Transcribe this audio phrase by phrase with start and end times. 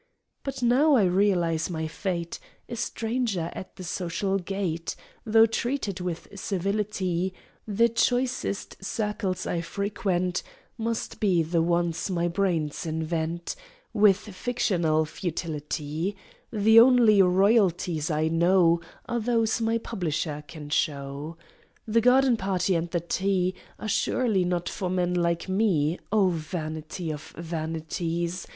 [0.43, 4.95] But now I realize my fate; A stranger at the social gate
[5.27, 7.35] (Tho' treated with civility);
[7.67, 10.41] The choicest circles I frequent
[10.75, 13.55] Must be the ones my brains invent,
[13.93, 16.17] With fictional futility;
[16.51, 21.37] The only Royalties I know Are those my publisher can show!
[21.85, 27.11] The garden party, and the tea, Are surely not for men like me (O Vanity
[27.13, 28.47] of Vanities!)